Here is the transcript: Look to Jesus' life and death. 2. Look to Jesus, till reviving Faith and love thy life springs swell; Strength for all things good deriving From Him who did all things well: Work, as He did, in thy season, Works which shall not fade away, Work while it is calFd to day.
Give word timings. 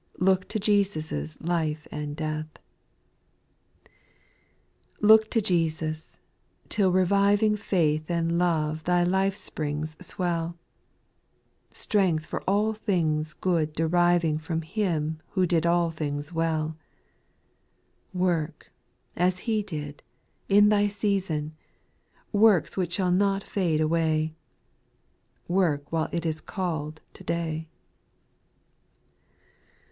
Look 0.17 0.47
to 0.47 0.57
Jesus' 0.59 1.39
life 1.39 1.87
and 1.91 2.15
death. 2.15 2.47
2. 3.83 3.89
Look 5.05 5.29
to 5.29 5.41
Jesus, 5.43 6.17
till 6.69 6.91
reviving 6.91 7.55
Faith 7.55 8.09
and 8.09 8.39
love 8.39 8.83
thy 8.85 9.03
life 9.03 9.35
springs 9.35 9.95
swell; 10.03 10.57
Strength 11.69 12.25
for 12.25 12.41
all 12.49 12.73
things 12.73 13.33
good 13.33 13.73
deriving 13.73 14.39
From 14.39 14.63
Him 14.63 15.19
who 15.33 15.45
did 15.45 15.67
all 15.67 15.91
things 15.91 16.33
well: 16.33 16.75
Work, 18.11 18.71
as 19.15 19.41
He 19.45 19.61
did, 19.61 20.01
in 20.49 20.69
thy 20.69 20.87
season, 20.87 21.53
Works 22.33 22.75
which 22.75 22.93
shall 22.93 23.11
not 23.11 23.43
fade 23.43 23.79
away, 23.81 24.33
Work 25.47 25.91
while 25.91 26.09
it 26.11 26.25
is 26.25 26.41
calFd 26.41 26.97
to 27.13 27.23
day. 27.23 27.67